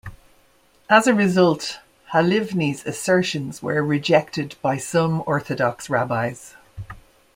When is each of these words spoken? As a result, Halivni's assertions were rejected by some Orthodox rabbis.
As 0.89 1.05
a 1.05 1.13
result, 1.13 1.77
Halivni's 2.11 2.83
assertions 2.87 3.61
were 3.61 3.83
rejected 3.83 4.55
by 4.63 4.77
some 4.77 5.21
Orthodox 5.27 5.91
rabbis. 5.91 6.55